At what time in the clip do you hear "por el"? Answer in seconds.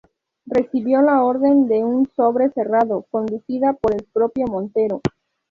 3.73-4.03